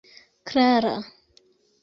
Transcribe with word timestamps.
klara 0.49 0.95